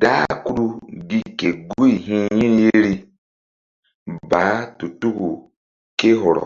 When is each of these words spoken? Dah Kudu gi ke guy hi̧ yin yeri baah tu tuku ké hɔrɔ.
Dah 0.00 0.26
Kudu 0.44 0.66
gi 1.08 1.20
ke 1.38 1.48
guy 1.68 1.92
hi̧ 2.04 2.20
yin 2.36 2.54
yeri 2.62 2.94
baah 4.30 4.58
tu 4.78 4.86
tuku 5.00 5.28
ké 5.98 6.08
hɔrɔ. 6.20 6.44